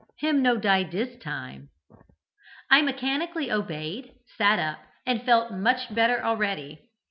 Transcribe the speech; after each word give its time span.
Him 0.17 0.41
no 0.41 0.57
die 0.57 0.81
dis 0.81 1.15
time.' 1.19 1.69
I 2.71 2.81
mechanically 2.81 3.51
obeyed, 3.51 4.09
sat 4.35 4.57
up, 4.57 4.79
and 5.05 5.21
felt 5.21 5.51
much 5.53 5.93
better 5.93 6.23
already. 6.23 6.79